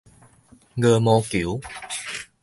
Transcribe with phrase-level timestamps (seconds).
[0.77, 1.59] 鵝毛球